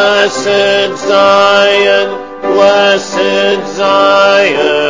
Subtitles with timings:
[0.00, 2.08] Blessed Zion,
[2.40, 4.80] blessed Zion,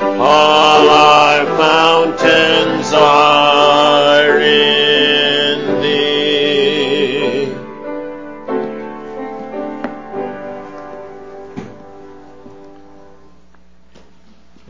[0.00, 7.54] all our mountains are in thee.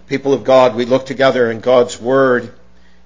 [0.08, 2.52] People of God, we look together in God's Word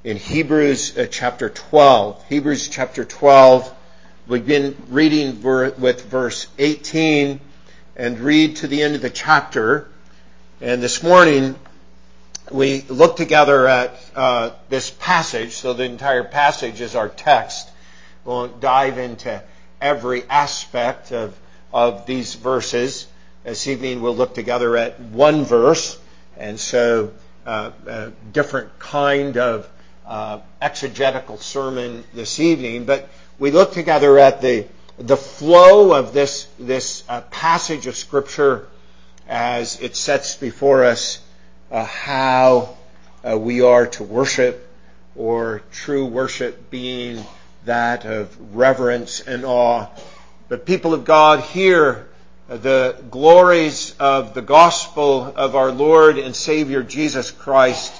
[0.03, 2.27] in Hebrews uh, chapter 12.
[2.29, 3.77] Hebrews chapter 12.
[4.31, 7.41] We've been reading ver- with verse 18
[7.97, 9.89] and read to the end of the chapter.
[10.61, 11.57] And this morning
[12.49, 15.55] we look together at uh, this passage.
[15.55, 17.69] So the entire passage is our text.
[18.25, 19.43] We won't dive into
[19.81, 21.37] every aspect of,
[21.73, 23.09] of these verses.
[23.43, 25.99] This evening we'll look together at one verse.
[26.37, 27.11] And so
[27.45, 29.69] uh, a different kind of
[30.07, 33.09] uh, exegetical sermon this evening, but
[33.41, 34.67] we look together at the
[34.99, 38.69] the flow of this this uh, passage of Scripture
[39.27, 41.21] as it sets before us
[41.71, 42.77] uh, how
[43.25, 44.69] uh, we are to worship,
[45.17, 47.25] or true worship being
[47.65, 49.87] that of reverence and awe.
[50.49, 52.09] But people of God, hear
[52.47, 57.95] the glories of the gospel of our Lord and Savior Jesus Christ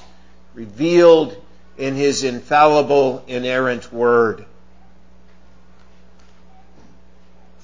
[0.55, 1.35] revealed
[1.79, 4.45] in his infallible, inerrant word.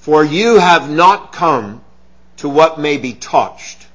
[0.07, 1.81] For you have not come
[2.37, 3.87] to what may be touched,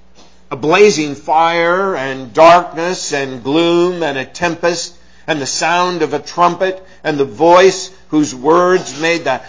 [0.51, 4.95] a blazing fire and darkness and gloom and a tempest
[5.27, 9.41] and the sound of a trumpet and the voice whose words made the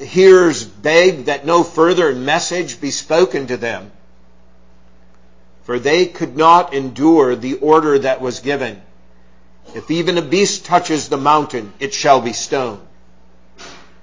[0.00, 3.92] hearers beg that no further message be spoken to them.
[5.62, 8.82] For they could not endure the order that was given.
[9.72, 12.88] If even a beast touches the mountain, it shall be stoned.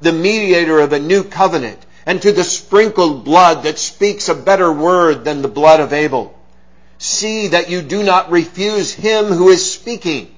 [0.00, 4.72] the mediator of a new covenant, and to the sprinkled blood that speaks a better
[4.72, 6.38] word than the blood of Abel.
[6.98, 10.34] See that you do not refuse him who is speaking.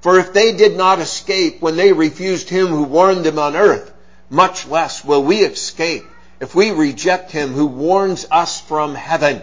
[0.00, 3.92] For if they did not escape when they refused him who warned them on earth,
[4.30, 6.04] much less will we escape
[6.40, 9.42] if we reject him who warns us from heaven.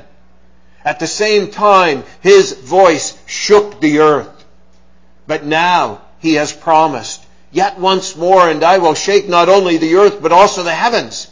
[0.83, 4.45] At the same time, his voice shook the earth.
[5.27, 7.23] But now he has promised,
[7.57, 11.27] yet once more, and I will shake not only the earth, but also the heavens.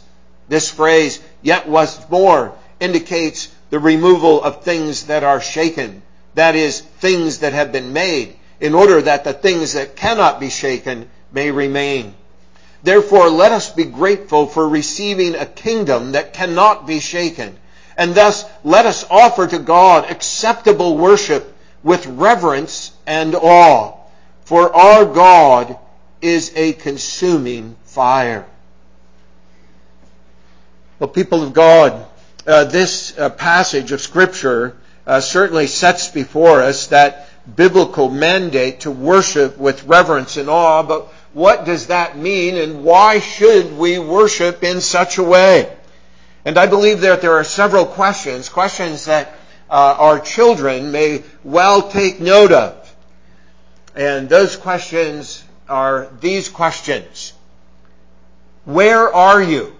[0.48, 6.02] This phrase, yet once more, indicates the removal of things that are shaken.
[6.34, 10.50] That is, things that have been made, in order that the things that cannot be
[10.50, 12.12] shaken may remain.
[12.82, 17.56] Therefore, let us be grateful for receiving a kingdom that cannot be shaken.
[17.96, 23.92] And thus, let us offer to God acceptable worship with reverence and awe.
[24.44, 25.78] For our God
[26.20, 28.46] is a consuming fire.
[30.98, 32.06] Well, people of God,
[32.46, 38.90] uh, this uh, passage of Scripture uh, certainly sets before us that biblical mandate to
[38.90, 44.64] worship with reverence and awe, but what does that mean and why should we worship
[44.64, 45.70] in such a way?
[46.46, 49.34] And I believe that there are several questions, questions that
[49.68, 52.94] uh, our children may well take note of.
[53.94, 57.32] And those questions are these questions.
[58.64, 59.74] Where are you?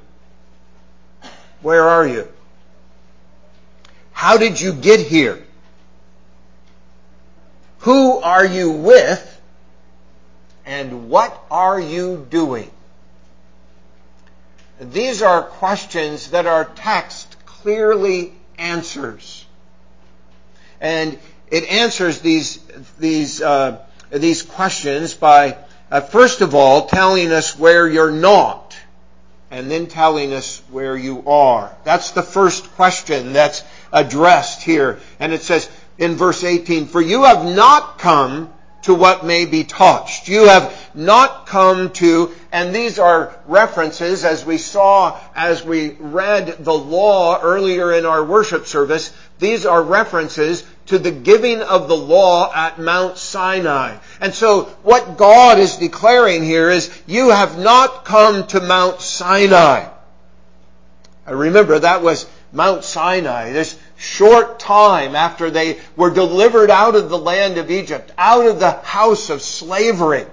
[1.62, 2.28] Where are you?
[4.12, 5.42] How did you get here?
[7.80, 9.32] Who are you with?
[10.64, 12.70] And what are you doing?
[14.80, 19.44] These are questions that our text clearly answers.
[20.80, 21.18] And
[21.50, 22.58] it answers these,
[22.98, 23.80] these, uh,
[24.10, 25.56] these questions by,
[25.90, 28.76] uh, first of all, telling us where you're not,
[29.50, 31.74] and then telling us where you are.
[31.84, 33.62] That's the first question that's
[33.92, 34.98] addressed here.
[35.20, 38.52] And it says in verse 18, For you have not come
[38.82, 40.28] to what may be touched.
[40.28, 46.64] You have not come to, and these are references as we saw as we read
[46.64, 51.96] the law earlier in our worship service, these are references to the giving of the
[51.96, 53.98] law at Mount Sinai.
[54.20, 59.88] And so what God is declaring here is, you have not come to Mount Sinai.
[61.26, 63.52] I remember, that was Mount Sinai.
[63.52, 68.60] This short time after they were delivered out of the land of Egypt, out of
[68.60, 70.24] the house of slavery.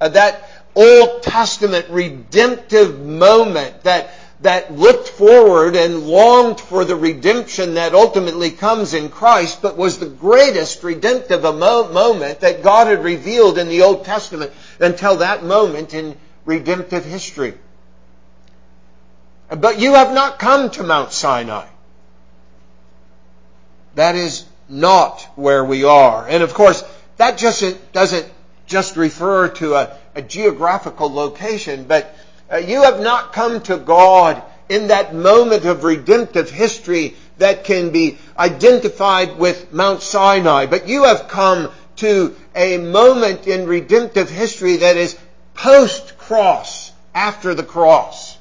[0.00, 4.10] Uh, that Old Testament redemptive moment that,
[4.42, 9.98] that looked forward and longed for the redemption that ultimately comes in Christ, but was
[9.98, 15.92] the greatest redemptive moment that God had revealed in the Old Testament until that moment
[15.92, 16.16] in
[16.46, 17.54] redemptive history.
[19.50, 21.66] But you have not come to Mount Sinai.
[23.96, 26.26] That is not where we are.
[26.26, 26.82] And of course,
[27.16, 28.26] that just doesn't
[28.66, 32.14] just refer to a, a geographical location, but
[32.52, 37.90] uh, you have not come to God in that moment of redemptive history that can
[37.90, 44.76] be identified with Mount Sinai, but you have come to a moment in redemptive history
[44.78, 45.18] that is
[45.54, 48.38] post cross, after the cross.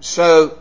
[0.00, 0.58] So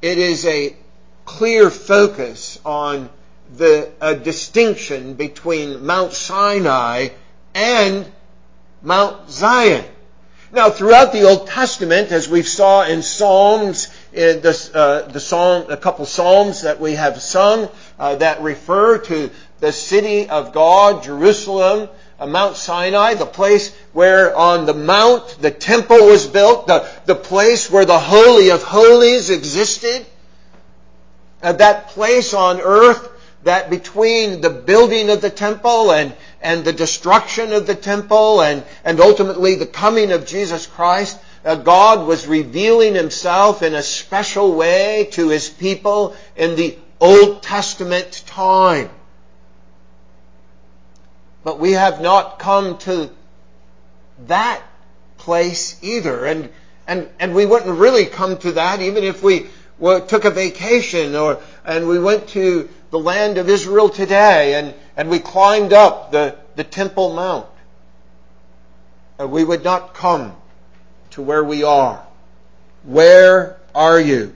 [0.00, 0.76] it is a
[1.24, 3.10] clear focus on
[3.56, 3.90] the
[4.22, 7.08] distinction between Mount Sinai
[7.54, 8.10] and
[8.84, 9.84] Mount Zion.
[10.52, 15.68] Now, throughout the Old Testament, as we saw in Psalms, in this, uh, the psalm,
[15.70, 21.02] a couple psalms that we have sung uh, that refer to the city of God,
[21.02, 21.88] Jerusalem,
[22.20, 27.16] uh, Mount Sinai, the place where on the mount the temple was built, the, the
[27.16, 30.06] place where the Holy of Holies existed,
[31.42, 33.10] uh, that place on earth
[33.44, 36.14] that between the building of the temple and,
[36.44, 41.56] and the destruction of the temple and, and ultimately the coming of Jesus Christ, uh,
[41.56, 48.22] God was revealing himself in a special way to his people in the Old Testament
[48.26, 48.90] time.
[51.42, 53.10] But we have not come to
[54.26, 54.62] that
[55.16, 56.26] place either.
[56.26, 56.50] And,
[56.86, 59.46] and, and we wouldn't really come to that even if we
[59.80, 65.10] took a vacation or, and we went to the land of Israel today and, and
[65.10, 67.46] we climbed up the, the Temple Mount.
[69.18, 70.34] We would not come
[71.10, 72.04] to where we are.
[72.84, 74.34] Where are you?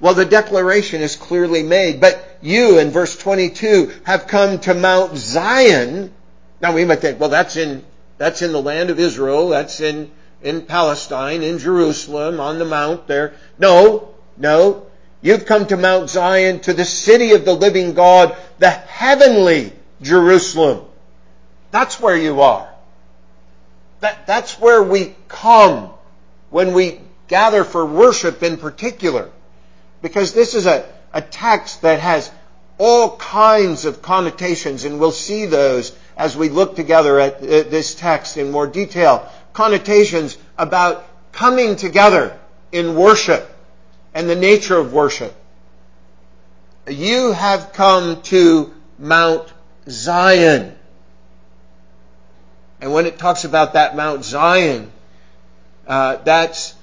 [0.00, 5.16] Well, the declaration is clearly made, but you in verse 22 have come to Mount
[5.16, 6.12] Zion.
[6.60, 7.84] Now we might think, well, that's in,
[8.18, 9.50] that's in the land of Israel.
[9.50, 10.10] That's in,
[10.42, 13.34] in Palestine, in Jerusalem, on the mount there.
[13.58, 14.86] No, no.
[15.22, 19.72] You've come to Mount Zion, to the city of the living God, the heavenly
[20.04, 20.84] Jerusalem.
[21.70, 22.68] That's where you are.
[24.00, 25.90] That, that's where we come
[26.50, 29.30] when we gather for worship in particular.
[30.02, 32.30] Because this is a, a text that has
[32.78, 38.36] all kinds of connotations, and we'll see those as we look together at this text
[38.36, 39.28] in more detail.
[39.52, 42.38] Connotations about coming together
[42.72, 43.50] in worship
[44.12, 45.34] and the nature of worship.
[46.88, 49.53] You have come to Mount
[49.88, 50.76] Zion.
[52.80, 54.90] And when it talks about that Mount Zion,
[55.86, 56.74] uh, that's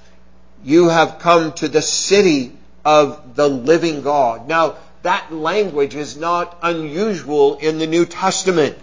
[0.63, 2.53] you have come to the city
[2.85, 4.47] of the living God.
[4.47, 8.77] Now, that language is not unusual in the New Testament.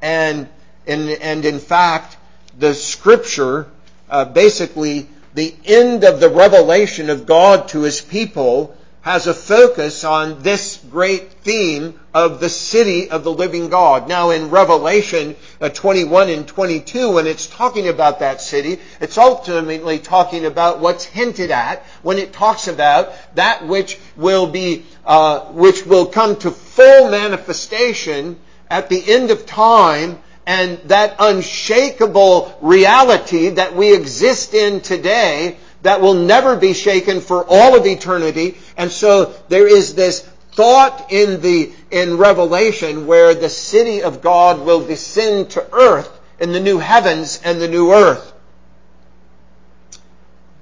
[0.00, 0.48] And,
[0.86, 2.16] and, and in fact,
[2.58, 3.66] the scripture
[4.10, 10.04] uh, basically the end of the revelation of God to his people has a focus
[10.04, 14.08] on this great theme of the city of the living God.
[14.08, 19.98] Now in Revelation uh, 21 and 22, when it's talking about that city, it's ultimately
[19.98, 25.86] talking about what's hinted at when it talks about that which will be, uh, which
[25.86, 28.38] will come to full manifestation
[28.68, 36.00] at the end of time and that unshakable reality that we exist in today that
[36.00, 38.58] will never be shaken for all of eternity.
[38.76, 40.20] And so there is this
[40.52, 46.52] thought in the, in Revelation where the city of God will descend to earth in
[46.52, 48.32] the new heavens and the new earth.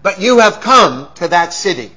[0.02, 1.90] But you have come to that city.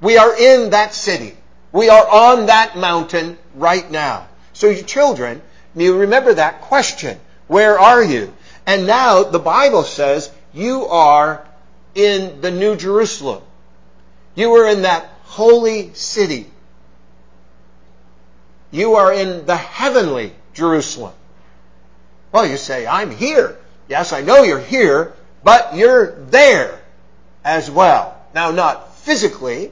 [0.00, 1.36] We are in that city.
[1.70, 4.28] We are on that mountain right now.
[4.52, 5.40] So you children,
[5.74, 7.18] you remember that question.
[7.46, 8.32] Where are you?
[8.66, 11.46] And now the Bible says you are
[11.94, 13.42] in the New Jerusalem.
[14.34, 16.50] You are in that holy city.
[18.70, 21.12] You are in the heavenly Jerusalem.
[22.32, 23.58] Well, you say, I'm here.
[23.88, 25.12] Yes, I know you're here,
[25.44, 26.80] but you're there
[27.44, 28.18] as well.
[28.34, 29.70] Now, not physically,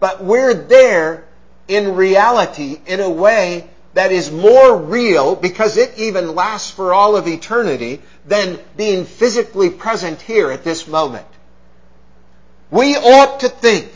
[0.00, 1.24] but we're there
[1.68, 7.16] in reality in a way that is more real because it even lasts for all
[7.16, 11.26] of eternity than being physically present here at this moment.
[12.70, 13.90] We ought to think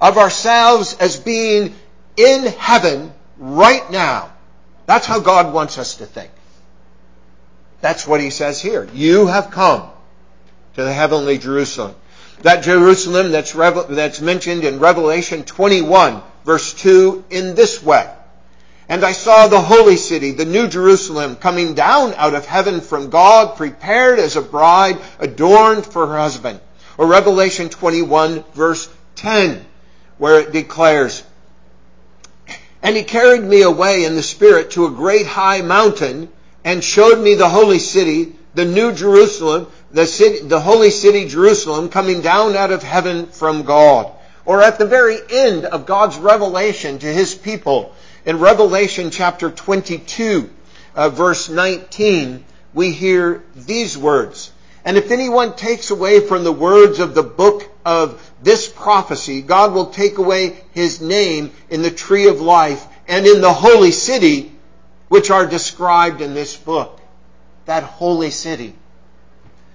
[0.00, 1.74] of ourselves as being
[2.16, 4.30] in heaven right now.
[4.86, 6.30] That's how God wants us to think.
[7.80, 8.88] That's what he says here.
[8.94, 9.90] You have come
[10.74, 11.96] to the heavenly Jerusalem.
[12.42, 18.08] That Jerusalem that's, that's mentioned in Revelation 21 verse 2 in this way.
[18.88, 23.10] And I saw the holy city, the new Jerusalem, coming down out of heaven from
[23.10, 26.60] God, prepared as a bride adorned for her husband.
[26.96, 29.64] Or Revelation 21 verse 10,
[30.18, 31.24] where it declares,
[32.80, 36.28] And he carried me away in the Spirit to a great high mountain
[36.64, 41.88] and showed me the holy city, the new Jerusalem, the city, the holy city Jerusalem
[41.88, 44.12] coming down out of heaven from God.
[44.44, 47.94] Or at the very end of God's revelation to his people,
[48.26, 50.50] in Revelation chapter 22,
[50.96, 54.50] uh, verse 19, we hear these words.
[54.84, 59.72] And if anyone takes away from the words of the book of this prophecy, God
[59.72, 64.52] will take away his name in the tree of life and in the holy city,
[65.08, 67.00] which are described in this book.
[67.66, 68.74] That holy city.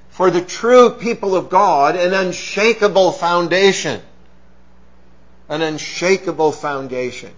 [0.10, 4.02] For the true people of God, an unshakable foundation.
[5.48, 7.32] An unshakable foundation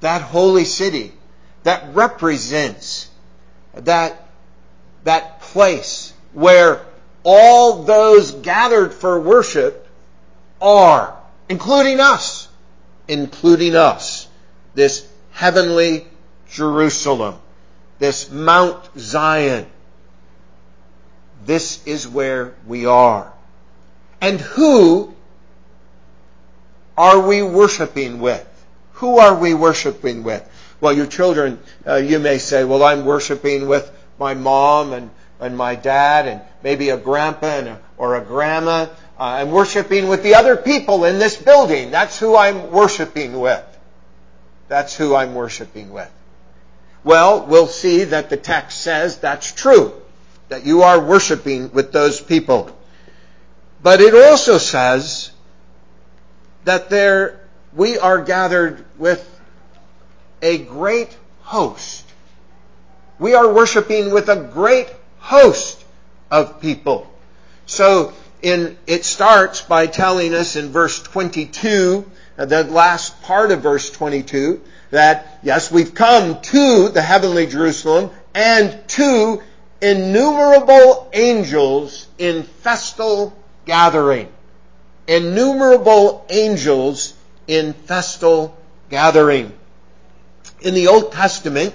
[0.00, 1.12] that holy city
[1.62, 3.10] that represents
[3.74, 4.28] that,
[5.04, 6.84] that place where
[7.22, 9.86] all those gathered for worship
[10.60, 11.16] are,
[11.48, 12.48] including us,
[13.08, 14.28] including us,
[14.74, 16.06] this heavenly
[16.50, 17.36] Jerusalem,
[17.98, 19.66] this Mount Zion.
[21.44, 23.32] This is where we are.
[24.20, 25.14] And who
[26.96, 28.46] are we worshiping with?
[29.00, 30.46] Who are we worshiping with?
[30.78, 35.56] Well, your children, uh, you may say, well, I'm worshiping with my mom and, and
[35.56, 38.88] my dad and maybe a grandpa and a, or a grandma.
[39.18, 41.90] Uh, I'm worshiping with the other people in this building.
[41.90, 43.64] That's who I'm worshiping with.
[44.68, 46.10] That's who I'm worshiping with.
[47.02, 49.94] Well, we'll see that the text says that's true,
[50.50, 52.76] that you are worshiping with those people.
[53.82, 55.32] But it also says
[56.64, 57.39] that there
[57.72, 59.26] we are gathered with
[60.42, 62.04] a great host.
[63.18, 65.84] We are worshiping with a great host
[66.30, 67.12] of people.
[67.66, 68.12] So
[68.42, 73.90] in, it starts by telling us in verse 22, uh, the last part of verse
[73.90, 79.42] 22, that yes, we've come to the heavenly Jerusalem and to
[79.80, 83.36] innumerable angels in festal
[83.66, 84.28] gathering.
[85.06, 87.14] Innumerable angels
[87.50, 88.56] in festal
[88.90, 89.52] gathering.
[90.60, 91.74] In the Old Testament,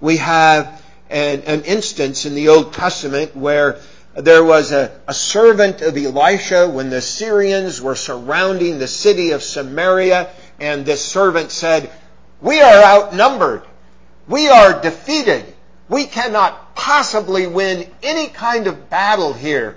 [0.00, 3.78] we have an, an instance in the Old Testament where
[4.14, 9.42] there was a, a, servant of Elisha when the Syrians were surrounding the city of
[9.42, 11.90] Samaria, and this servant said,
[12.40, 13.64] We are outnumbered.
[14.26, 15.44] We are defeated.
[15.90, 19.76] We cannot possibly win any kind of battle here.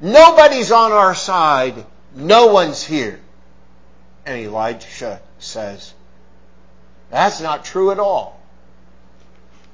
[0.00, 1.84] Nobody's on our side.
[2.14, 3.20] No one's here.
[4.26, 5.92] And Elisha says,
[7.10, 8.40] That's not true at all.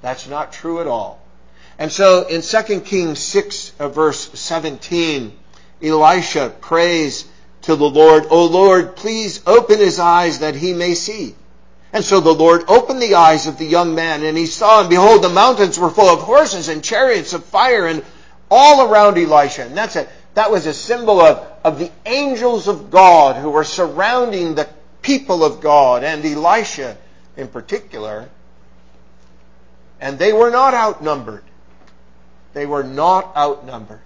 [0.02, 1.20] That's not true at all.
[1.78, 5.36] And so in 2 Kings 6, uh, verse 17,
[5.82, 7.26] Elisha prays
[7.62, 11.34] to the Lord, O Lord, please open his eyes that he may see.
[11.92, 14.90] And so the Lord opened the eyes of the young man, and he saw, and
[14.90, 18.04] behold, the mountains were full of horses and chariots of fire, and
[18.50, 19.62] all around Elisha.
[19.62, 20.08] And that's it.
[20.34, 24.68] That was a symbol of, of the angels of God who were surrounding the
[25.02, 26.96] people of God and Elisha
[27.36, 28.28] in particular.
[30.00, 31.44] And they were not outnumbered.
[32.52, 34.00] They were not outnumbered.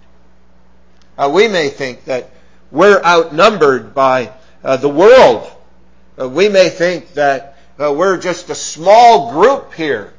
[1.17, 2.31] Uh, we may think that
[2.71, 4.31] we're outnumbered by
[4.63, 5.49] uh, the world.
[6.19, 10.13] Uh, we may think that uh, we're just a small group here.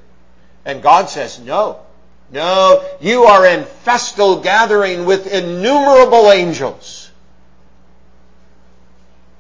[0.65, 1.86] And God says, no.
[2.31, 7.11] No, you are in festal gathering with innumerable angels.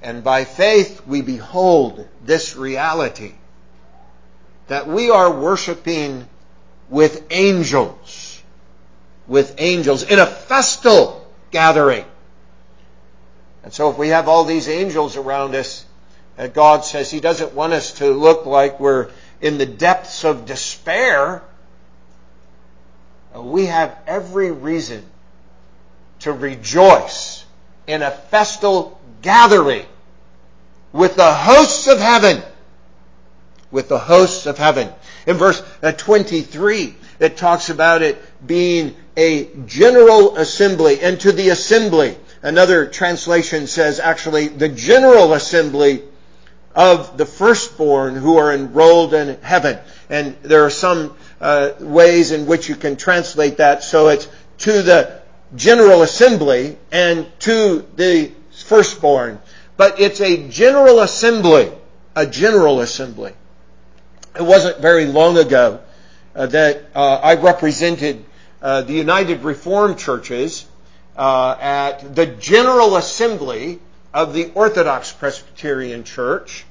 [0.02, 3.35] And by faith we behold this reality
[4.69, 6.28] that we are worshiping
[6.88, 8.43] with angels,
[9.26, 12.05] with angels in a festal gathering.
[13.64, 15.85] And so if we have all these angels around us,
[16.52, 21.43] God says He doesn't want us to look like we're in the depths of despair
[23.43, 25.05] we have every reason
[26.21, 27.45] to rejoice
[27.87, 29.87] in a festal gathering
[30.93, 32.43] with the hosts of heaven.
[33.71, 34.90] With the hosts of heaven.
[35.26, 41.49] In verse uh, 23, it talks about it being a general assembly, and to the
[41.49, 42.16] assembly,
[42.47, 46.05] Another translation says actually the general assembly
[46.76, 49.78] of the firstborn who are enrolled in heaven.
[50.09, 54.28] And there are some uh, ways in which you can translate that so it's
[54.59, 55.21] to the
[55.55, 58.33] general assembly and to the
[58.64, 59.40] firstborn.
[59.76, 61.71] But it's a general assembly,
[62.14, 63.33] a general assembly.
[64.35, 65.81] It wasn't very long ago
[66.35, 68.25] uh, that uh, I represented
[68.61, 70.66] uh, the United Reformed Churches
[71.16, 73.81] uh, at the General Assembly
[74.12, 76.64] of the Orthodox Presbyterian Church,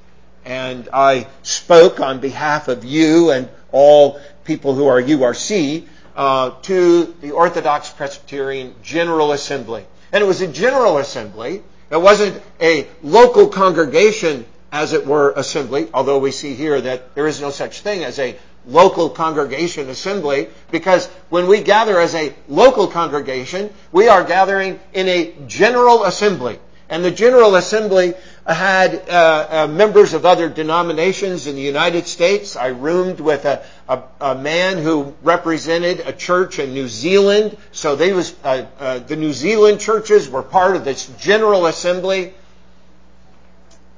[0.44, 5.86] and I spoke on behalf of you and all people who are URC
[6.16, 9.86] uh, to the Orthodox Presbyterian General Assembly.
[10.12, 11.62] And it was a General Assembly.
[11.92, 17.28] It wasn't a local congregation, as it were, assembly, although we see here that there
[17.28, 18.38] is no such thing as a
[18.68, 25.08] local congregation assembly because when we gather as a local congregation, we are gathering in
[25.08, 26.60] a general assembly.
[26.90, 28.14] And the General Assembly
[28.54, 32.56] had uh, uh, members of other denominations in the United States.
[32.56, 37.58] I roomed with a, a, a man who represented a church in New Zealand.
[37.72, 42.34] So they was uh, uh the New Zealand churches were part of this General Assembly.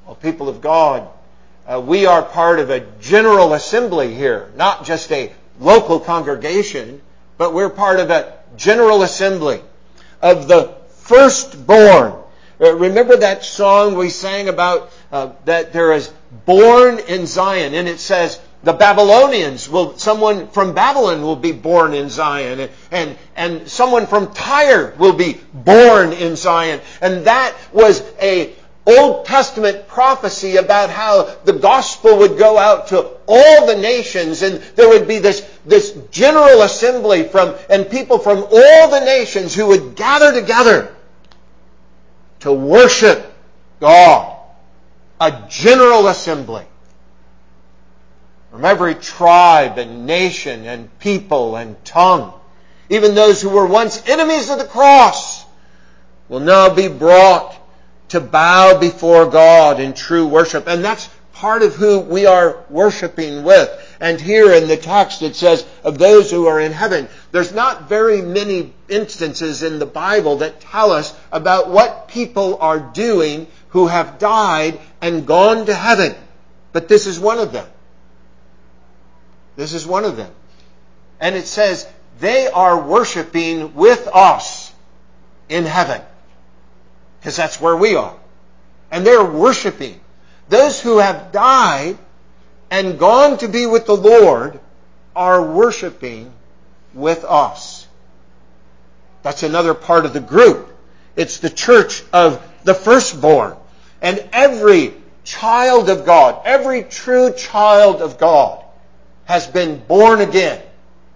[0.05, 1.09] Well, people of God,
[1.67, 7.01] uh, we are part of a General Assembly here, not just a local congregation,
[7.37, 9.61] but we're part of a General Assembly
[10.21, 12.13] of the firstborn
[12.59, 16.11] remember that song we sang about uh, that there is
[16.45, 21.93] born in Zion, and it says the Babylonians will, someone from Babylon will be born
[21.93, 26.81] in Zion, and, and, and someone from Tyre will be born in Zion.
[27.01, 28.53] And that was a
[28.87, 34.61] Old Testament prophecy about how the gospel would go out to all the nations and
[34.77, 39.67] there would be this, this general assembly from, and people from all the nations who
[39.67, 40.95] would gather together
[42.47, 43.33] to worship
[43.79, 44.35] God.
[45.19, 46.63] A general assembly
[48.51, 52.33] from every tribe and nation and people and tongue.
[52.89, 55.43] Even those who were once enemies of the cross
[56.29, 57.55] will now be brought
[58.09, 60.67] to bow before God in true worship.
[60.67, 63.69] And that's part of who we are worshiping with.
[63.99, 67.07] And here in the text it says, of those who are in heaven.
[67.31, 72.79] There's not very many instances in the Bible that tell us about what people are
[72.79, 76.15] doing who have died and gone to heaven.
[76.73, 77.67] But this is one of them.
[79.55, 80.31] This is one of them.
[81.19, 81.87] And it says,
[82.19, 84.71] they are worshiping with us
[85.49, 86.01] in heaven.
[87.19, 88.15] Because that's where we are.
[88.91, 89.99] And they're worshiping.
[90.49, 91.97] Those who have died
[92.69, 94.59] and gone to be with the Lord
[95.15, 96.31] are worshiping
[96.93, 97.87] with us.
[99.23, 100.75] That's another part of the group.
[101.15, 103.55] It's the church of the firstborn.
[104.01, 108.63] And every child of God, every true child of God
[109.25, 110.61] has been born again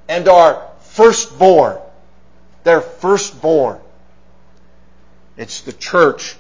[0.10, 1.78] and are firstborn.
[2.64, 3.80] They're firstborn.
[5.38, 6.36] It's the church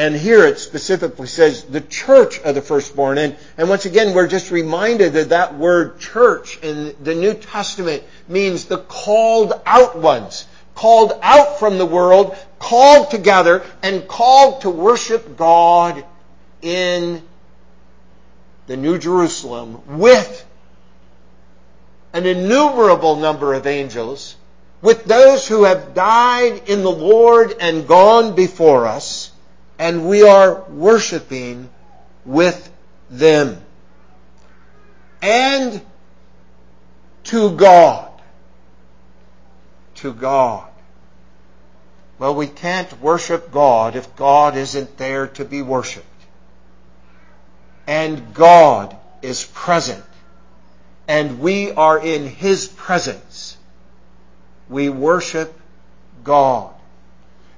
[0.00, 3.18] and here it specifically says the church of the firstborn.
[3.18, 8.02] And, and once again, we're just reminded that that word church in the New Testament
[8.26, 10.46] means the called out ones.
[10.74, 16.02] Called out from the world, called together, and called to worship God
[16.62, 17.22] in
[18.68, 20.46] the New Jerusalem with
[22.14, 24.34] an innumerable number of angels,
[24.80, 29.19] with those who have died in the Lord and gone before us
[29.80, 31.70] and we are worshiping
[32.26, 32.70] with
[33.08, 33.56] them.
[35.22, 35.80] And
[37.24, 38.12] to God.
[39.96, 40.68] To God.
[42.18, 46.06] Well, we can't worship God if God isn't there to be worshiped.
[47.86, 50.04] And God is present.
[51.08, 53.56] And we are in His presence.
[54.68, 55.58] We worship
[56.22, 56.74] God.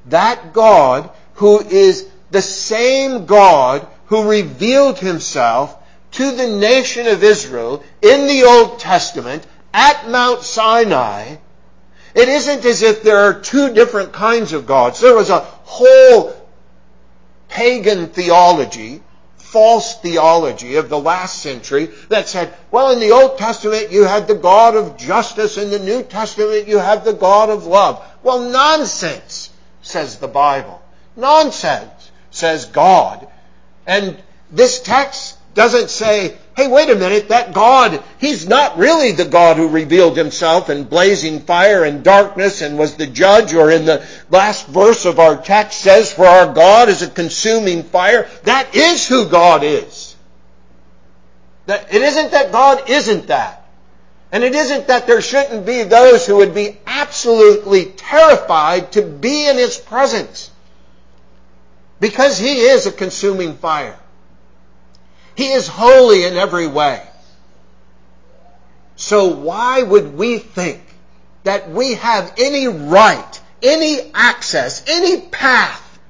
[0.06, 5.76] That God who is the same God who revealed himself
[6.12, 11.36] to the nation of Israel in the Old Testament at Mount Sinai,
[12.14, 15.00] it isn't as if there are two different kinds of gods.
[15.00, 16.34] There was a whole
[17.48, 19.02] pagan theology,
[19.36, 24.26] false theology of the last century that said, well, in the Old Testament you had
[24.26, 28.02] the God of justice, in the New Testament you have the God of love.
[28.22, 29.50] Well, nonsense,
[29.82, 30.82] says the Bible.
[31.14, 32.01] Nonsense
[32.32, 33.28] says God.
[33.86, 34.16] And
[34.50, 39.56] this text doesn't say hey, wait a minute, that God, He's not really the God
[39.56, 44.06] who revealed Himself in blazing fire and darkness and was the judge, or in the
[44.30, 48.28] last verse of our text says, for our God is a consuming fire.
[48.44, 50.14] That is who God is.
[51.66, 53.66] It isn't that God isn't that.
[54.30, 59.48] And it isn't that there shouldn't be those who would be absolutely terrified to be
[59.48, 60.50] in His presence.
[62.02, 63.96] Because He is a consuming fire.
[65.36, 67.00] He is holy in every way.
[68.96, 70.82] So why would we think
[71.44, 76.00] that we have any right, any access, any path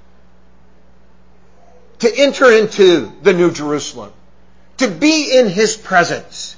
[1.99, 4.15] to enter into the New Jerusalem,
[4.79, 6.57] to be in His presence?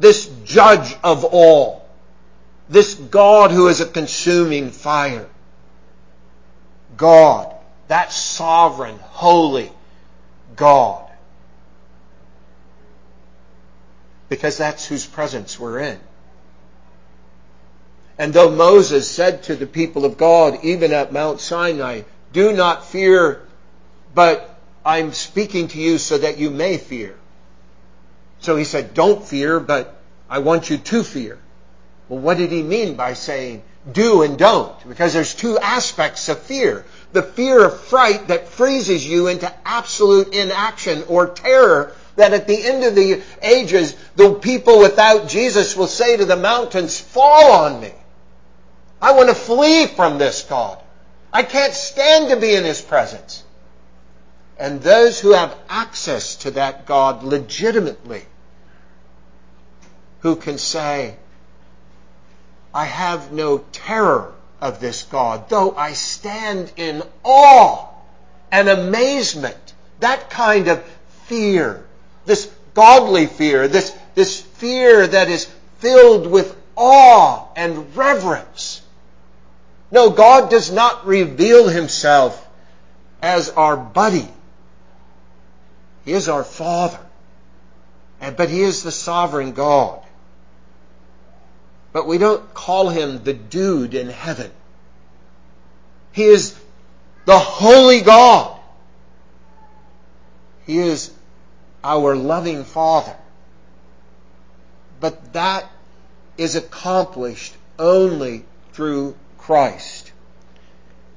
[0.00, 1.88] This judge of all,
[2.68, 5.26] this God who is a consuming fire.
[6.98, 7.54] God,
[7.88, 9.72] that sovereign, holy
[10.56, 11.08] God.
[14.28, 15.98] because that's whose presence we're in.
[18.18, 22.84] And though Moses said to the people of God, even at Mount Sinai, do not
[22.84, 23.46] fear,
[24.14, 27.16] but I'm speaking to you so that you may fear.
[28.40, 31.38] So he said, don't fear, but I want you to fear.
[32.08, 34.88] Well, what did he mean by saying do and don't?
[34.88, 36.84] Because there's two aspects of fear.
[37.12, 42.66] The fear of fright that freezes you into absolute inaction or terror that at the
[42.66, 47.80] end of the ages, the people without Jesus will say to the mountains, fall on
[47.80, 47.92] me.
[49.00, 50.78] I want to flee from this God.
[51.32, 53.44] I can't stand to be in His presence.
[54.58, 58.24] And those who have access to that God legitimately,
[60.20, 61.16] who can say,
[62.74, 67.86] I have no terror of this God, though I stand in awe
[68.50, 70.82] and amazement, that kind of
[71.26, 71.84] fear
[72.28, 75.46] this godly fear, this, this fear that is
[75.78, 78.82] filled with awe and reverence.
[79.90, 82.46] No, God does not reveal himself
[83.20, 84.28] as our buddy.
[86.04, 87.00] He is our Father.
[88.20, 90.00] But He is the sovereign God.
[91.92, 94.50] But we don't call Him the dude in heaven.
[96.12, 96.58] He is
[97.24, 98.58] the holy God.
[100.66, 101.12] He is
[101.82, 103.16] our loving Father.
[105.00, 105.64] But that
[106.36, 110.12] is accomplished only through Christ.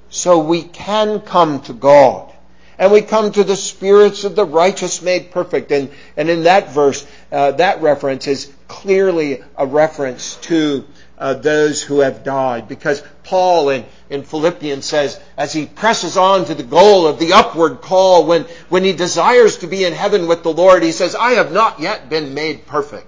[0.09, 2.31] So we can come to God.
[2.77, 5.71] And we come to the spirits of the righteous made perfect.
[5.71, 10.85] And, and in that verse, uh, that reference is clearly a reference to
[11.17, 12.69] uh, those who have died.
[12.69, 17.33] Because Paul in, in Philippians says, as he presses on to the goal of the
[17.33, 21.15] upward call, when, when he desires to be in heaven with the Lord, he says,
[21.15, 23.07] I have not yet been made perfect.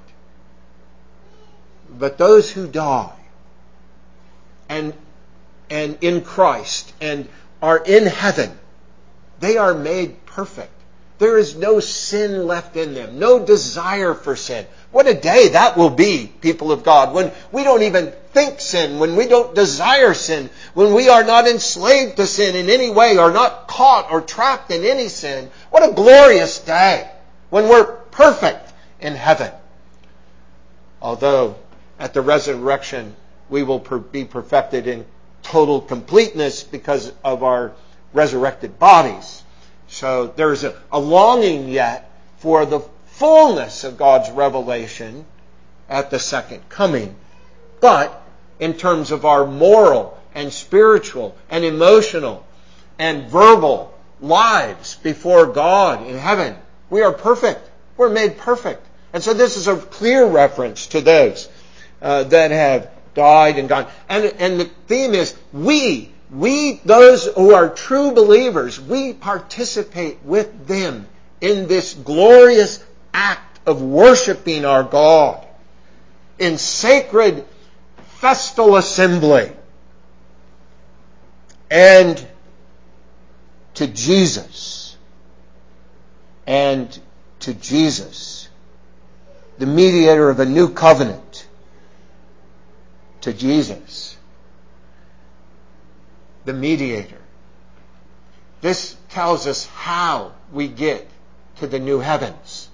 [1.89, 3.15] But those who die
[4.67, 4.93] and,
[5.69, 7.29] and in Christ and
[7.61, 8.51] are in heaven,
[9.39, 10.82] they are made perfect.
[11.19, 14.65] There is no sin left in them, no desire for sin.
[14.91, 18.99] What a day that will be, people of God, when we don't even think sin,
[18.99, 23.17] when we don't desire sin, when we are not enslaved to sin in any way
[23.17, 25.49] or not caught or trapped in any sin.
[25.69, 27.09] What a glorious day
[27.49, 29.51] when we're perfect in heaven.
[31.01, 31.55] Although
[31.99, 33.15] at the resurrection
[33.49, 33.79] we will
[34.11, 35.05] be perfected in
[35.43, 37.73] total completeness because of our
[38.13, 39.42] resurrected bodies.
[39.93, 45.23] So there's a, a longing yet for the fullness of God's revelation
[45.87, 47.15] at the second coming.
[47.79, 48.19] But
[48.59, 52.43] in terms of our moral and spiritual and emotional
[52.97, 56.55] and verbal lives before God in heaven,
[56.89, 57.69] we are perfect.
[57.95, 58.83] We're made perfect.
[59.13, 61.47] And so this is a clear reference to those
[62.01, 63.85] uh, that have died and gone.
[64.09, 70.67] And, and the theme is we, we, those who are true believers, we participate with
[70.67, 71.07] them
[71.41, 75.45] in this glorious act of worshiping our God
[76.39, 77.45] in sacred
[78.19, 79.51] festal assembly
[81.69, 82.25] and
[83.75, 84.97] to Jesus.
[86.45, 86.99] And
[87.39, 88.49] to Jesus,
[89.57, 91.47] the mediator of a new covenant,
[93.21, 94.12] to Jesus,
[96.45, 97.17] the mediator.
[98.61, 101.07] This tells us how we get
[101.57, 102.69] to the new heavens.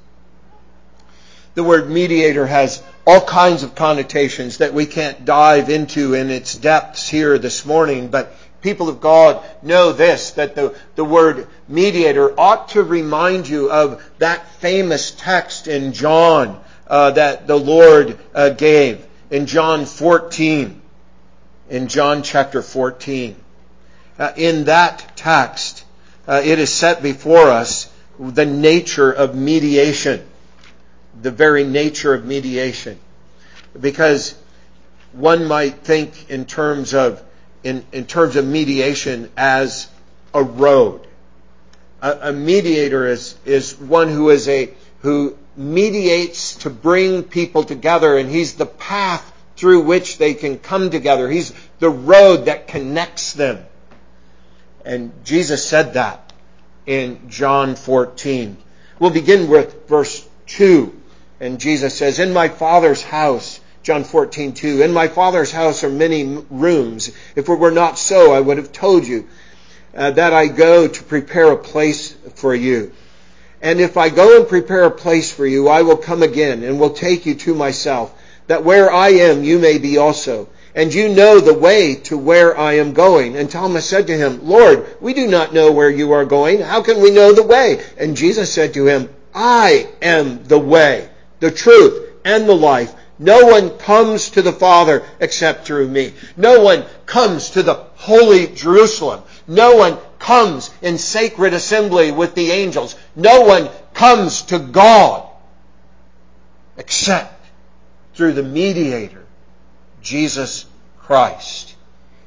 [1.55, 6.55] The word mediator has all kinds of connotations that we can't dive into in its
[6.55, 12.39] depths here this morning, but people of God, know this, that the, the word mediator
[12.39, 18.49] ought to remind you of that famous text in John uh, that the Lord uh,
[18.49, 20.82] gave in John 14,
[21.69, 23.36] in John chapter 14.
[24.19, 25.86] Uh, in that text,
[26.27, 30.21] uh, it is set before us the nature of mediation,
[31.21, 32.99] the very nature of mediation.
[33.79, 34.36] Because
[35.13, 37.23] one might think in terms of
[37.63, 39.89] in, in terms of mediation as
[40.34, 41.05] a road.
[42.01, 48.17] A, a mediator is, is one who is a who mediates to bring people together,
[48.17, 51.29] and he's the path through which they can come together.
[51.29, 53.65] He's the road that connects them.
[54.89, 56.34] And Jesus said that
[56.88, 58.58] in John 14.
[58.97, 60.99] We'll begin with verse 2.
[61.39, 65.91] And Jesus says, In my Father's house, John 14, 2, In my Father's house are
[65.91, 67.10] many rooms.
[67.36, 69.28] If it were not so, I would have told you
[69.95, 72.91] uh, that I go to prepare a place for you.
[73.62, 76.80] And if I go and prepare a place for you, I will come again and
[76.80, 80.49] will take you to myself, that where I am, you may be also.
[80.75, 83.36] And you know the way to where I am going.
[83.36, 86.62] And Thomas said to him, Lord, we do not know where you are going.
[86.62, 87.84] How can we know the way?
[87.97, 92.93] And Jesus said to him, I am the way, the truth, and the life.
[93.17, 96.13] No one comes to the Father except through me.
[96.38, 99.23] No one comes to the holy Jerusalem.
[99.47, 102.95] No one comes in sacred assembly with the angels.
[103.15, 105.27] No one comes to God
[106.77, 107.45] except
[108.13, 109.18] through the mediator,
[110.01, 110.65] Jesus
[110.99, 111.75] Christ.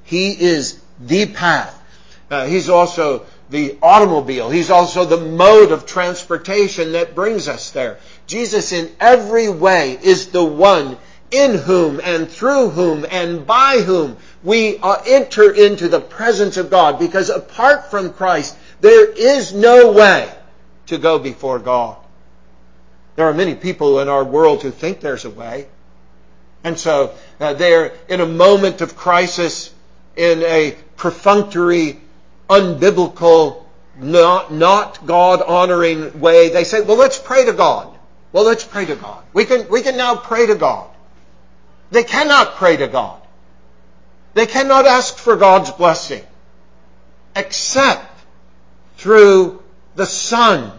[0.05, 1.79] He is the path.
[2.31, 4.51] Uh, he's also the automobile.
[4.51, 7.99] He's also the mode of transportation that brings us there.
[8.27, 10.97] Jesus in every way is the one
[11.31, 16.99] in whom and through whom and by whom we enter into the presence of God
[16.99, 20.31] because apart from Christ, there is no way
[20.87, 21.97] to go before God.
[23.17, 25.67] There are many people in our world who think there's a way.
[26.65, 29.73] And so uh, they're in a moment of crisis,
[30.17, 32.01] in a perfunctory,
[32.49, 33.65] unbiblical,
[33.99, 36.51] not, not God honoring way.
[36.51, 37.93] They say, well, let's pray to God.
[38.33, 39.23] Well, let's pray to God.
[39.33, 40.89] We can, we can now pray to God.
[41.91, 43.21] They cannot pray to God.
[44.35, 46.25] They cannot ask for God's blessing
[47.37, 48.07] except
[48.97, 49.63] through
[49.95, 50.73] the Son,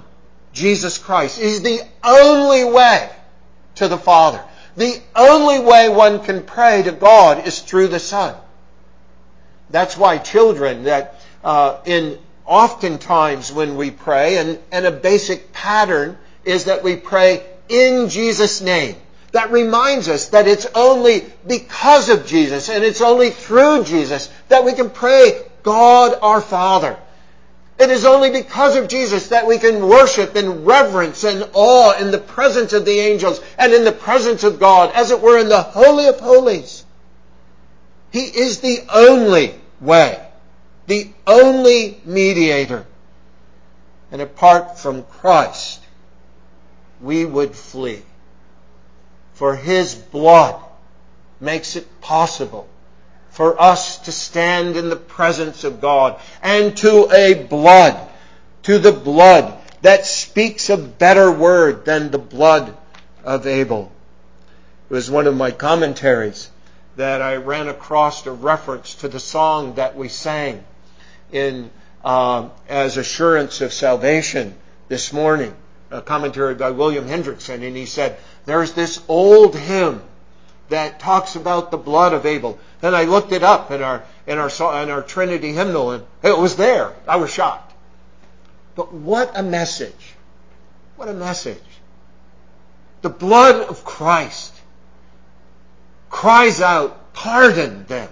[0.54, 1.40] Jesus Christ.
[1.40, 3.10] Is the only way
[3.76, 4.44] to the Father.
[4.76, 8.36] The only way one can pray to God is through the Son.
[9.70, 16.18] That's why children that uh, in oftentimes when we pray, and, and a basic pattern
[16.44, 18.96] is that we pray in Jesus' name.
[19.32, 24.64] That reminds us that it's only because of Jesus and it's only through Jesus that
[24.64, 26.98] we can pray God our Father.
[27.84, 32.12] It is only because of Jesus that we can worship in reverence and awe in
[32.12, 35.50] the presence of the angels and in the presence of God, as it were in
[35.50, 36.86] the Holy of Holies.
[38.10, 40.26] He is the only way,
[40.88, 42.86] the only mediator.
[44.14, 45.82] And apart from Christ,
[47.02, 48.04] we would flee.
[49.34, 50.56] For His blood
[51.42, 52.66] makes it possible
[53.34, 58.00] for us to stand in the presence of God and to a blood,
[58.64, 62.78] to the blood that speaks a better word than the blood
[63.24, 63.92] of Abel.
[64.90, 66.50] It was one of my commentaries
[66.96, 70.64] that I ran across a reference to the song that we sang
[71.32, 71.72] in
[72.06, 74.56] uh, as assurance of salvation
[74.90, 75.56] this morning
[75.90, 80.02] a commentary by William Hendriksen, and he said, There's this old hymn
[80.70, 82.58] that talks about the blood of Abel.
[82.82, 84.50] Then I looked it up in our in our
[84.82, 86.94] in our Trinity hymnal, and it was there.
[87.08, 87.74] I was shocked.
[88.76, 90.14] But what a message!
[90.96, 91.64] What a message!
[93.02, 94.54] The blood of Christ
[96.10, 98.10] cries out, "Pardon them."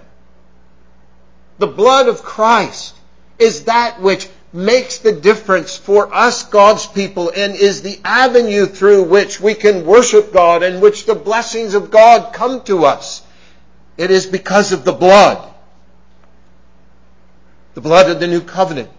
[1.58, 2.94] The blood of Christ
[3.38, 9.04] is that which makes the difference for us, God's people, and is the avenue through
[9.04, 13.22] which we can worship God and which the blessings of God come to us.
[13.96, 15.48] It is because of the blood.
[17.74, 18.90] The blood of the new covenant.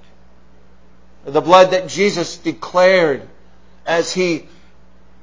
[1.25, 3.27] The blood that Jesus declared
[3.85, 4.47] as he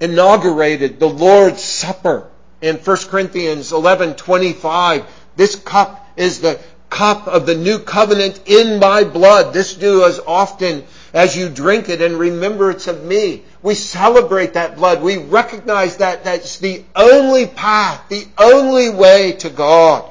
[0.01, 2.29] inaugurated the Lord's Supper
[2.61, 5.05] in 1 Corinthians 11:25.
[5.37, 6.59] This cup is the
[6.91, 9.55] cup of the new covenant in my blood.
[9.55, 13.45] This do as often as you drink it in remembrance of me.
[13.63, 15.03] We celebrate that blood.
[15.03, 20.11] We recognize that that's the only path, the only way to God.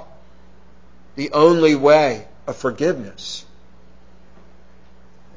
[1.15, 3.45] The only way of forgiveness.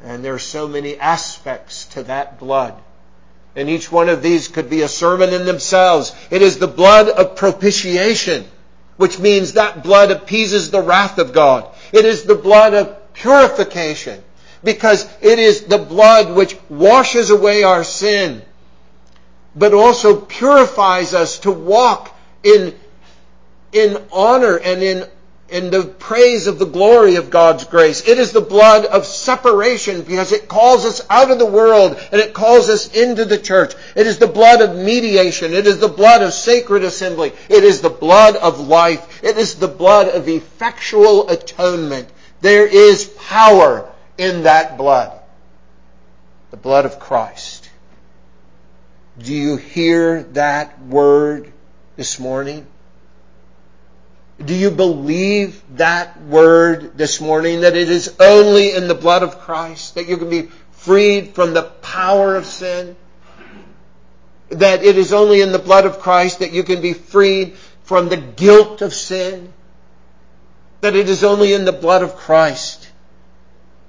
[0.04, 2.74] And there are so many aspects to that blood.
[3.54, 6.14] And each one of these could be a sermon in themselves.
[6.30, 8.46] It is the blood of propitiation,
[8.96, 11.68] which means that blood appeases the wrath of God.
[11.92, 14.22] It is the blood of purification,
[14.64, 18.42] because it is the blood which washes away our sin,
[19.54, 22.74] but also purifies us to walk in,
[23.72, 25.08] in honor and in
[25.52, 28.08] in the praise of the glory of God's grace.
[28.08, 32.20] It is the blood of separation because it calls us out of the world and
[32.20, 33.74] it calls us into the church.
[33.94, 35.52] It is the blood of mediation.
[35.52, 37.32] It is the blood of sacred assembly.
[37.50, 39.22] It is the blood of life.
[39.22, 42.08] It is the blood of effectual atonement.
[42.40, 45.12] There is power in that blood.
[46.50, 47.68] The blood of Christ.
[49.18, 51.52] Do you hear that word
[51.96, 52.66] this morning?
[54.44, 59.40] Do you believe that word this morning that it is only in the blood of
[59.40, 62.96] Christ that you can be freed from the power of sin?
[64.48, 68.08] That it is only in the blood of Christ that you can be freed from
[68.08, 69.52] the guilt of sin?
[70.80, 72.90] That it is only in the blood of Christ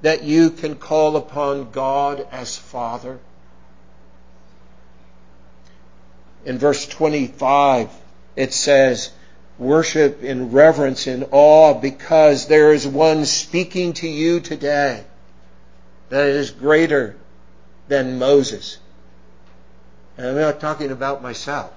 [0.04, 3.20] that you can call upon God as Father?
[6.46, 7.90] In verse 25,
[8.36, 9.12] it says,
[9.58, 15.04] worship in reverence and awe because there is one speaking to you today
[16.10, 17.16] that is greater
[17.88, 18.78] than Moses.
[20.18, 21.74] And I'm not talking about myself.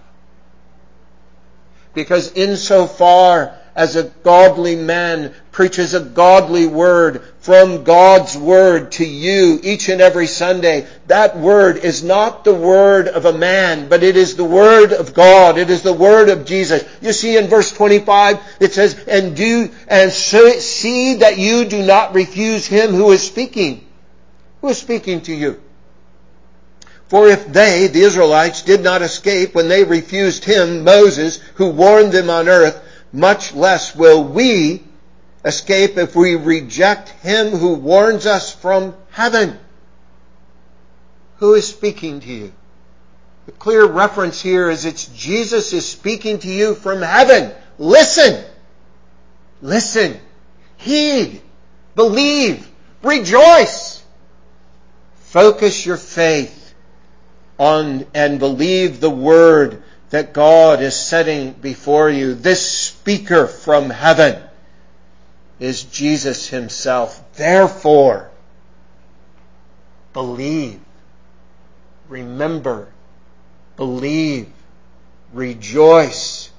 [1.94, 9.60] Because insofar as a godly man preaches a godly word from God's word to you
[9.62, 14.16] each and every Sunday, that word is not the word of a man, but it
[14.16, 15.58] is the word of God.
[15.58, 16.84] It is the word of Jesus.
[17.02, 22.14] You see in verse 25, it says, and do, and see that you do not
[22.14, 23.86] refuse him who is speaking.
[24.62, 25.60] Who is speaking to you?
[27.08, 32.12] For if they, the Israelites, did not escape when they refused him, Moses, who warned
[32.12, 32.82] them on earth,
[33.16, 34.84] much less will we
[35.42, 39.58] escape if we reject him who warns us from heaven.
[41.38, 42.52] Who is speaking to you?
[43.46, 47.52] The clear reference here is it's Jesus is speaking to you from heaven.
[47.78, 48.44] Listen.
[49.62, 50.20] Listen.
[50.76, 51.40] Heed.
[51.94, 52.68] Believe.
[53.02, 54.04] Rejoice.
[55.14, 56.74] Focus your faith
[57.58, 62.34] on and believe the word that God is setting before you.
[62.34, 64.40] This speaker from heaven
[65.58, 67.22] is Jesus himself.
[67.34, 68.30] Therefore,
[70.12, 70.80] believe,
[72.08, 72.88] remember,
[73.76, 74.48] believe,
[75.32, 76.50] rejoice.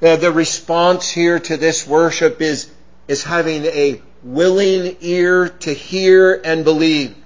[0.00, 2.70] The response here to this worship is,
[3.08, 7.16] is having a willing ear to hear and believe.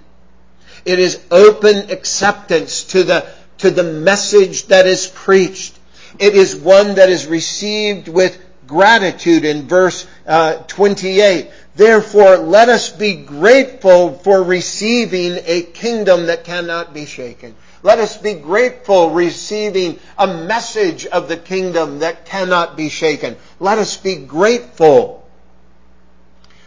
[0.85, 3.27] It is open acceptance to the
[3.59, 5.77] to the message that is preached.
[6.17, 11.49] It is one that is received with gratitude in verse uh, 28.
[11.75, 17.55] Therefore, let us be grateful for receiving a kingdom that cannot be shaken.
[17.81, 23.37] Let us be grateful receiving a message of the kingdom that cannot be shaken.
[23.59, 25.18] Let us be grateful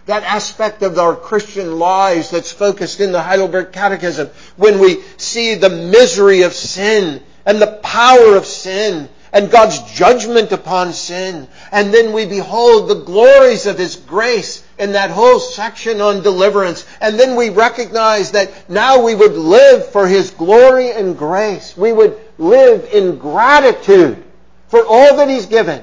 [0.07, 5.55] that aspect of our Christian lives that's focused in the Heidelberg Catechism, when we see
[5.55, 11.95] the misery of sin and the power of sin and God's judgment upon sin, and
[11.95, 17.19] then we behold the glories of His grace in that whole section on deliverance, and
[17.19, 21.77] then we recognize that now we would live for His glory and grace.
[21.77, 24.23] We would live in gratitude
[24.69, 25.83] for all that He's given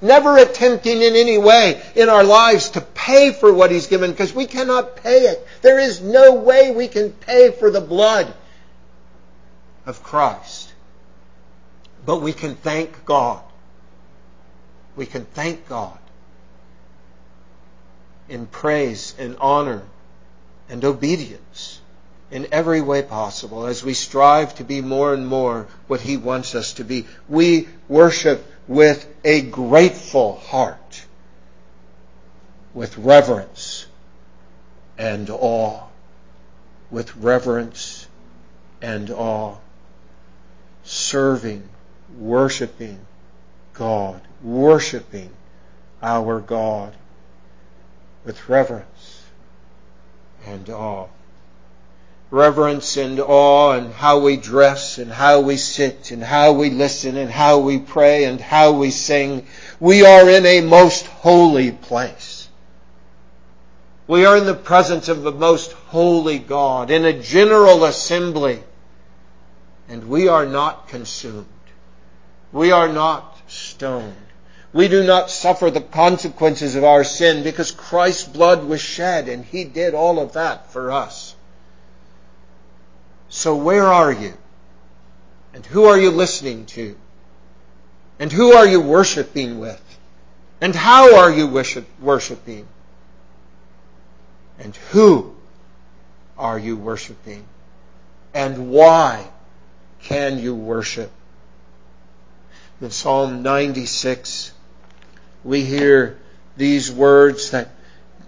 [0.00, 4.34] Never attempting in any way in our lives to pay for what He's given because
[4.34, 5.46] we cannot pay it.
[5.62, 8.32] There is no way we can pay for the blood
[9.86, 10.72] of Christ.
[12.04, 13.42] But we can thank God.
[14.96, 15.98] We can thank God
[18.28, 19.82] in praise and honor
[20.68, 21.80] and obedience
[22.30, 26.54] in every way possible as we strive to be more and more what He wants
[26.54, 27.06] us to be.
[27.28, 31.04] We worship with a grateful heart,
[32.74, 33.86] with reverence
[34.98, 35.84] and awe,
[36.90, 38.08] with reverence
[38.82, 39.56] and awe,
[40.84, 41.68] serving,
[42.18, 42.98] worshiping
[43.74, 45.30] God, worshiping
[46.02, 46.94] our God
[48.24, 49.24] with reverence
[50.44, 51.08] and awe
[52.30, 57.16] reverence and awe and how we dress and how we sit and how we listen
[57.16, 59.46] and how we pray and how we sing.
[59.78, 62.48] We are in a most holy place.
[64.08, 68.62] We are in the presence of the most holy God, in a general assembly,
[69.88, 71.46] and we are not consumed.
[72.52, 74.14] We are not stoned.
[74.72, 79.44] We do not suffer the consequences of our sin because Christ's blood was shed and
[79.44, 81.25] He did all of that for us.
[83.28, 84.34] So where are you?
[85.54, 86.96] And who are you listening to?
[88.18, 89.82] And who are you worshiping with?
[90.60, 92.66] And how are you worshiping?
[94.58, 95.34] And who
[96.38, 97.44] are you worshiping?
[98.32, 99.26] And why
[100.02, 101.10] can you worship?
[102.80, 104.52] In Psalm 96,
[105.44, 106.18] we hear
[106.56, 107.70] these words that,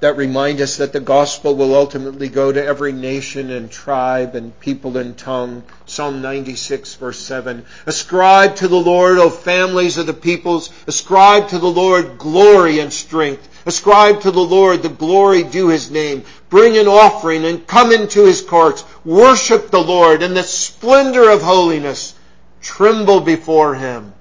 [0.01, 4.59] that remind us that the gospel will ultimately go to every nation and tribe and
[4.61, 5.65] people and tongue.
[5.87, 7.65] Psalm 96 verse 7.
[7.87, 10.71] Ascribe to the Lord, O families of the peoples.
[10.87, 13.49] Ascribe to the Lord glory and strength.
[13.67, 16.23] Ascribe to the Lord the glory due his name.
[16.49, 18.85] Bring an offering and come into his courts.
[19.05, 22.15] Worship the Lord in the splendor of holiness.
[22.61, 24.13] Tremble before him,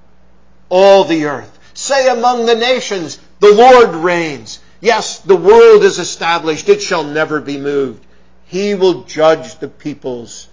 [0.70, 1.58] all the earth.
[1.74, 4.60] Say among the nations, the Lord reigns.
[4.80, 6.70] Yes, the world is established.
[6.70, 8.06] It shall never be moved.
[8.46, 10.48] He will judge the peoples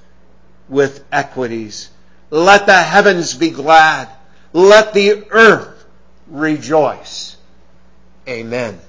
[0.68, 1.91] with equities.
[2.31, 4.09] Let the heavens be glad.
[4.53, 5.85] Let the earth
[6.27, 7.37] rejoice.
[8.27, 8.81] Amen.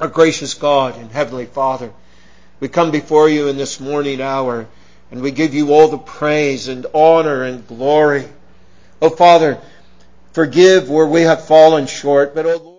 [0.00, 1.92] Our gracious God and Heavenly Father,
[2.60, 4.68] we come before you in this morning hour
[5.10, 8.26] and we give you all the praise and honor and glory.
[9.00, 9.58] Oh Father,
[10.32, 12.77] forgive where we have fallen short, but oh Lord,